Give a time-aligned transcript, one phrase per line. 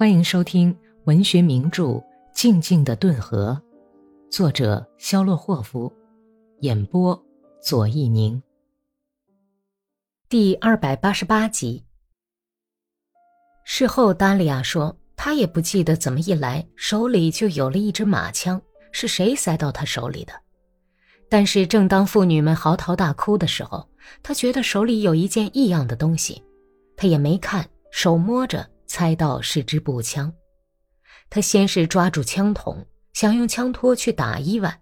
[0.00, 0.74] 欢迎收听
[1.04, 1.82] 文学名著
[2.32, 3.60] 《静静的顿河》，
[4.34, 5.92] 作者肖洛霍夫，
[6.60, 7.22] 演播
[7.60, 8.42] 左一宁。
[10.26, 11.84] 第二百八十八集。
[13.62, 18.58] 事后，达利亚说，他也不记得怎么一来手里就有了一支马枪，
[18.92, 20.32] 是谁塞到他手里的。
[21.28, 23.86] 但是，正当妇女们嚎啕大哭的时候，
[24.22, 26.42] 他觉得手里有一件异样的东西，
[26.96, 28.66] 他也没看，手摸着。
[28.90, 30.32] 猜到是支步枪，
[31.30, 34.80] 他先是抓住枪筒，想用枪托去打伊万，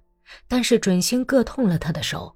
[0.48, 2.34] 但是准星硌痛了他的手，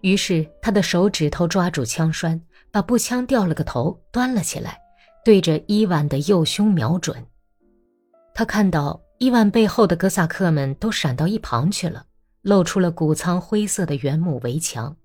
[0.00, 4.80] 于是他的手指头抓住枪栓，把步枪掉了个头，端了起来，
[5.22, 7.26] 对着伊万的右胸瞄准。
[8.34, 12.06] 他看到伊万背后的哥萨克们都闪到一旁去了，
[12.40, 14.96] 露出了谷仓灰色的原木围墙。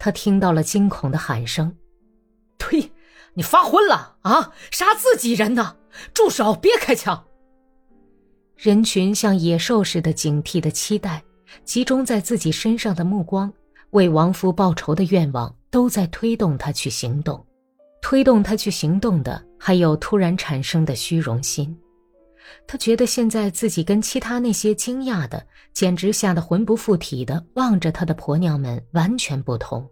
[0.00, 1.76] 他听到了惊恐的喊声
[2.58, 2.90] ：“呸！”
[3.34, 4.52] 你发昏了啊！
[4.70, 5.76] 杀自己人呢！
[6.12, 6.54] 住手！
[6.54, 7.24] 别开枪！
[8.56, 11.22] 人群像野兽似的警惕的期待，
[11.64, 13.52] 集中在自己身上的目光，
[13.90, 17.44] 为亡夫报仇的愿望，都在推动他去行动。
[18.02, 21.76] 推动他去行动的，还有突然产生的虚荣心。
[22.66, 29.88] 他觉得现在自己跟其他那些惊讶的、简直吓得魂不附体的望着他的婆娘们完全不同。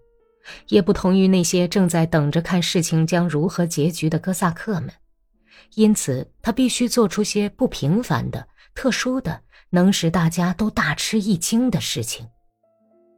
[0.69, 4.91] 也不同于那些正在等着看事情将如何结局的哥萨克们，
[5.75, 12.27] 因此他必须做出些不平凡的、特殊的，能使大家都大吃一惊的事情。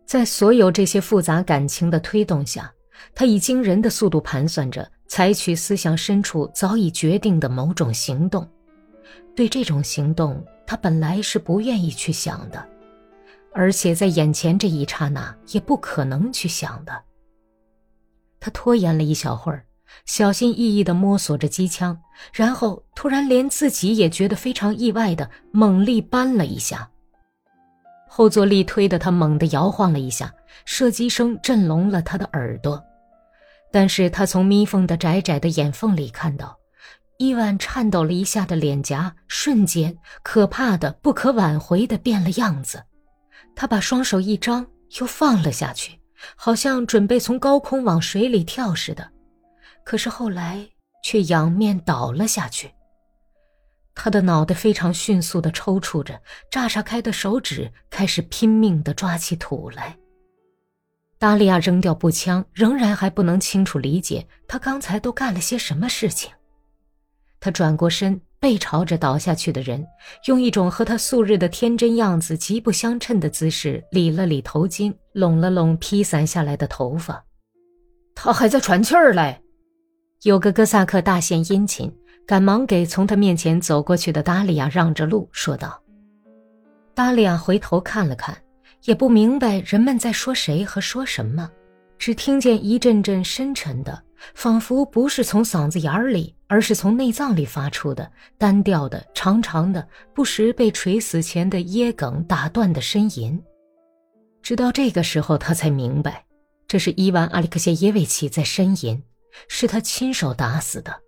[0.06, 2.73] 在所有这些复杂感情的推动下，
[3.14, 8.48] 他以惊人的速度盘算着采取思想深处早已决定的某种行动。
[9.36, 12.69] 对这种行动，他本来是不愿意去想的，
[13.53, 16.92] 而且在眼前这一刹那也不可能去想的。
[18.41, 19.64] 他拖延了一小会儿，
[20.06, 21.96] 小心翼翼地摸索着机枪，
[22.33, 26.91] 然后突然连自己也觉得非常意外的猛力扳了一下。
[28.08, 30.33] 后坐力推得他猛地摇晃了一下，
[30.64, 32.83] 射击声震聋了他的耳朵。
[33.70, 36.58] 但是他从眯缝的窄窄的眼缝里看到，
[37.18, 42.83] 伊万颤抖了一下的脸颊瞬间可怕的、不可挽回的变了样子。
[43.55, 44.67] 他把双手一张，
[44.98, 45.99] 又放了下去。
[46.36, 49.11] 好像准备从高空往水里跳似的，
[49.85, 50.69] 可是后来
[51.03, 52.70] 却仰面倒了下去。
[53.95, 56.20] 他的脑袋非常迅速地抽搐着，
[56.51, 59.97] 炸炸开的手指开始拼命地抓起土来。
[61.19, 66.33] 达利亚扔掉步枪，仍然还不能清楚理解他刚才都干了些什么事情。
[67.39, 68.20] 他转过身。
[68.41, 69.86] 背朝着倒下去的人，
[70.27, 77.25] 用一种和他素日的天真样子极不相称的姿势理了理头巾，拢了拢披散下来的头发。
[78.15, 79.41] 他还在喘气儿嘞。
[80.23, 81.91] 有个哥萨克大献殷勤，
[82.27, 85.81] 赶忙给从他面前走过去的达利亚让着路，说道
[86.95, 88.37] ：“达利亚回头看了看，
[88.85, 91.51] 也不明白人们在说谁和说什么，
[91.98, 94.03] 只听见一阵阵深沉的。”
[94.35, 98.07] 仿佛不是从嗓子眼里，而是从内脏里发出的
[98.37, 103.42] 单调的、长长的、不时被垂死前的噎哽打断的呻吟。
[104.42, 106.24] 直到这个时候，他才明白，
[106.67, 109.02] 这是伊万·阿里克谢耶维奇在呻吟，
[109.48, 111.01] 是他亲手打死的。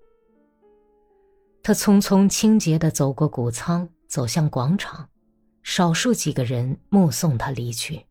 [1.62, 5.09] 他匆匆清洁地走过谷仓，走向广场，
[5.62, 8.04] 少数几个人目送他离去。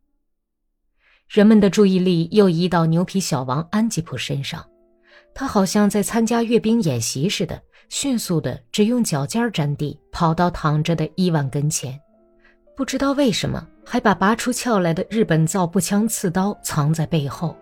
[1.28, 4.66] 人们的注意力又移到牛皮小王安吉普身上。
[5.34, 11.98] 他好像在参加阅兵演习似的，迅速的只用脚尖沾地，跑到躺着的伊万跟前，
[12.76, 17.56] 不知道为什么还把拔出鞘来的日本造步枪刺刀藏在背后。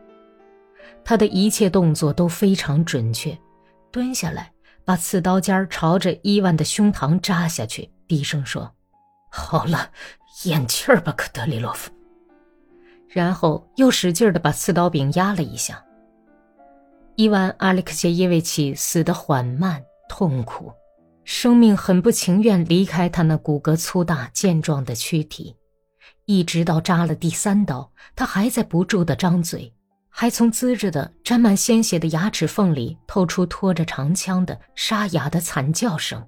[1.05, 3.37] 他的一切动作都非常准确，
[3.91, 4.53] 蹲下来，
[4.85, 8.71] 把刺刀尖朝着伊万的胸膛扎下去，低声说
[9.31, 9.91] ：“好了，
[10.45, 11.91] 咽气儿吧，可德里洛夫。”
[13.09, 15.83] 然后又使劲的把刺刀柄压了一下。
[17.17, 20.73] 伊万·阿列克谢耶维奇死得缓慢、痛苦，
[21.31, 25.55] 生命很不情愿离开他那骨骼粗大、健壮的躯体，
[26.25, 29.73] 一直到扎了第三刀，他还在不住地张嘴，
[30.09, 36.27] 还从呲着的、沾满鲜血的牙齿缝里透出拖着长枪的沙哑的惨叫声。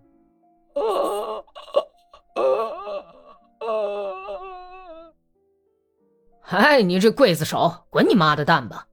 [6.42, 8.86] 哎，你这刽子手，滚你妈的蛋吧！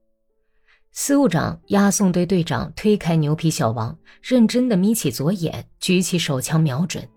[0.92, 7.08] 司务长押送队队长推开牛皮小王，认真的眯起左眼，举起手枪瞄准。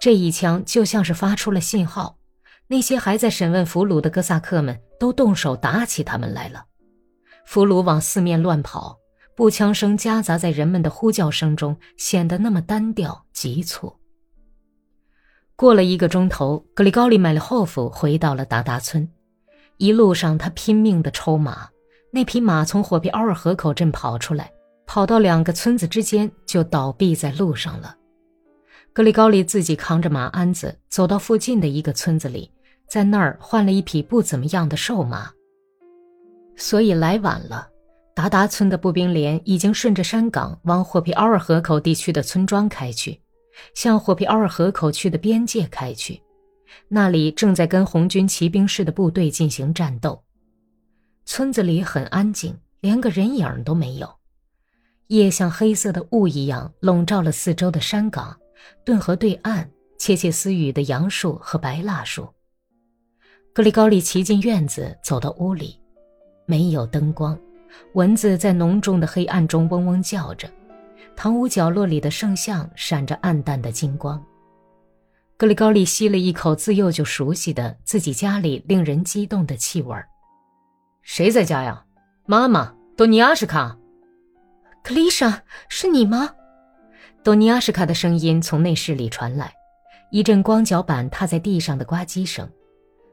[0.00, 2.16] 这一枪就像是发出了信号，
[2.68, 6.64] 那些还在审问俘虏的哥萨克们都动手打起他们来了。
[7.44, 8.96] 俘虏往四面乱跑，
[9.34, 13.92] 步枪声夹杂在人们的呼叫声中，显得那么单调急促。
[15.56, 19.08] 过了一个钟头，格里高利·麦利霍夫回到了达达村。
[19.76, 21.68] 一路上，他拼命地抽马，
[22.14, 24.48] 那匹马从霍皮奥尔河口镇跑出来，
[24.86, 27.96] 跑到两个村子之间，就倒闭在路上了。
[28.92, 32.48] 格里高利自己扛着马鞍子，走到附近的一个村子里，
[32.86, 35.28] 在那儿换了一匹不怎么样的瘦马。
[36.54, 37.66] 所以来晚了。
[38.14, 43.20] 达达村的步兵连已经顺着山岗往霍皮奥尔河口地区的村庄开去，
[43.74, 46.22] 向霍皮奥尔河口区的边界开去。
[46.86, 50.22] 那里正在跟红军骑兵式的部队进行战斗。
[51.24, 54.14] 村子里很安静，连个人影都没有。
[55.08, 58.36] 夜像黑色的雾一样笼罩了四周的山岗。
[58.82, 59.68] 顿河对岸，
[59.98, 62.26] 窃窃私语的杨树和白蜡树。
[63.52, 65.78] 格里高利骑进院子，走到屋里，
[66.46, 67.38] 没有灯光，
[67.92, 70.50] 蚊子在浓重的黑暗中嗡嗡叫着，
[71.14, 74.22] 堂屋角落里的圣像闪着暗淡的金光。
[75.36, 80.08] 格里高利吸了一口自幼就熟悉的自己家里令人激动的气味儿
[81.04, 81.84] 谁在家呀？
[82.26, 83.76] 妈妈，多尼亚什卡。
[84.82, 86.34] 克丽莎，是你吗？
[87.22, 89.52] 多尼亚什卡的声音从内室里传来，
[90.10, 92.50] 一阵光脚板踏在地上的呱唧声，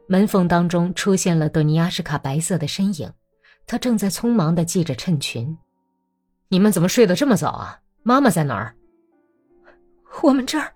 [0.07, 3.11] 门缝当中出现了多尼亚什卡白色的身影，
[3.67, 5.57] 她正在匆忙地系着衬裙。
[6.47, 7.81] 你们怎么睡得这么早啊？
[8.03, 8.73] 妈妈在哪儿？
[10.23, 10.73] 我们这儿。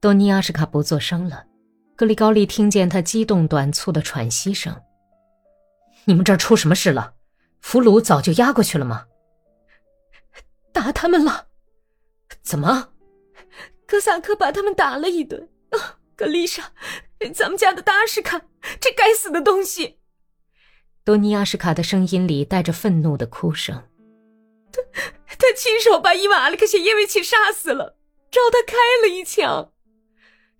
[0.00, 1.44] 多尼亚什卡不作声了，
[1.96, 4.74] 格里高利听见他激动短促的喘息声。
[6.04, 7.14] 你们这儿出什么事了？
[7.60, 9.06] 俘虏早就押过去了吗？
[10.72, 11.48] 打他们了。
[12.42, 12.92] 怎么？
[13.86, 15.48] 哥萨克把他们打了一顿。
[16.16, 16.72] 格丽莎，
[17.34, 18.42] 咱们家的达什卡，
[18.80, 19.98] 这该死的东西！
[21.04, 23.88] 多尼亚什卡的声音里带着愤怒的哭声。
[24.70, 24.82] 他
[25.38, 27.96] 他亲手把伊瓦阿列克谢耶维奇杀死了，
[28.30, 29.72] 朝他开了一枪。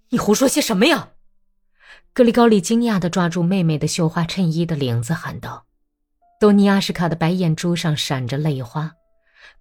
[0.09, 1.13] 你胡说些什么呀？
[2.13, 5.65] 格里高利惊讶地抓住妹妹的绣花衬衣的领子，喊道
[6.41, 8.93] ：“多尼亚什卡的白眼珠上闪着泪花。”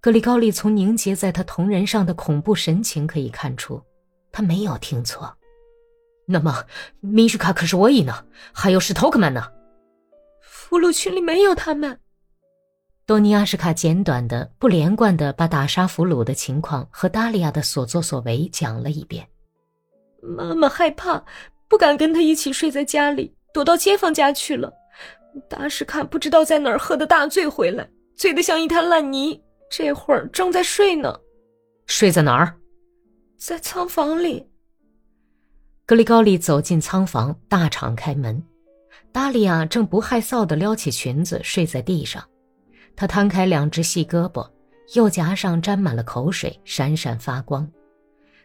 [0.02, 3.82] 格里高利从凝结在他瞳仁上的恐怖神情可以看出，
[4.32, 5.32] 他没有听错。
[6.26, 6.64] 那么，
[7.02, 8.26] 米什卡可是我伊呢？
[8.52, 9.52] 还有史托克曼呢？
[10.42, 12.00] 俘虏群里没有他们。
[13.06, 19.28] 多尼亚什卡简短的、不连贯的把打杀俘虏的情况和达利亚的所作所为讲了一遍。
[20.22, 21.24] 妈妈害怕，
[21.70, 24.74] 不敢跟他一起睡在家里，躲到街坊家去了。
[25.48, 27.88] 达什卡不知道在哪儿喝的大醉回来，
[28.18, 29.40] 醉得像一滩烂泥。
[29.70, 31.16] 这会儿正在睡呢，
[31.86, 32.56] 睡在哪儿？
[33.38, 34.50] 在仓房里。
[35.86, 38.44] 格里高利走进仓房，大敞开门。
[39.12, 42.24] 达利亚正不害臊地撩起裙子睡在地上，
[42.96, 44.48] 她摊开两只细胳膊，
[44.96, 47.68] 右颊上沾满了口水，闪闪发光，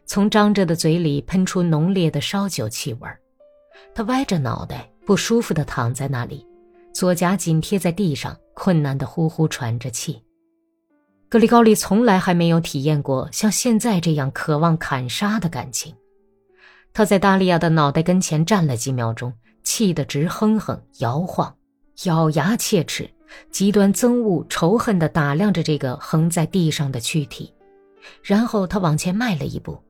[0.07, 3.09] 从张着的嘴里喷出浓烈的烧酒气味。
[3.95, 6.47] 他歪着脑袋，不舒服地躺在那里，
[6.93, 10.23] 左颊紧贴在地上，困难地呼呼喘着气。
[11.29, 15.95] 格里高利从来还没有体验过像现在这样渴望砍杀的感情。
[16.93, 19.33] 他在达利亚的脑袋跟前站了几秒钟，
[19.65, 21.53] 气得直哼哼摇晃，
[22.05, 23.11] 咬牙切齿，
[23.51, 27.53] 极端憎恶、仇恨地打量着这个横在地上的躯体。
[28.23, 29.83] 然后他往前迈了一步，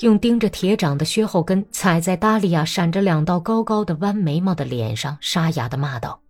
[0.00, 6.20] 用钉着铁掌的靴后跟踩在达利亚闪着两道高高的弯眉毛的脸上，沙哑地骂道：“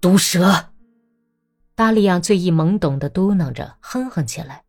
[0.00, 0.70] 毒蛇！”
[1.74, 4.62] 达利亚醉意懵懂地嘟囔着，哼哼起来。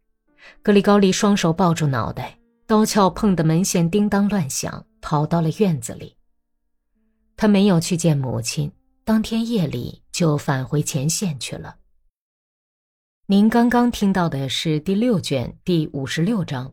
[0.61, 6.15] 格里高利双手抱住脑袋，刀鞘碰得门线叮当乱响，跑到了院子里。
[7.35, 8.71] 他没有去见母亲，
[9.03, 11.75] 当天夜里就返回前线去了。
[13.27, 16.67] 您刚刚听到的是第六卷第五十六章《